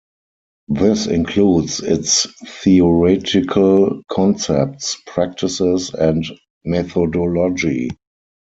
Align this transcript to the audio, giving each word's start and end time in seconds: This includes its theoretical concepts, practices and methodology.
This 0.67 1.05
includes 1.05 1.79
its 1.79 2.25
theoretical 2.63 4.01
concepts, 4.09 4.99
practices 5.05 5.93
and 5.93 6.25
methodology. 6.65 7.91